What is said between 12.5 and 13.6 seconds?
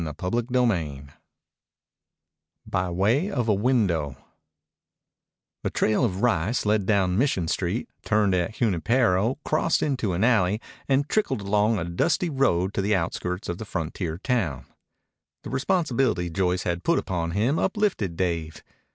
to the outskirts of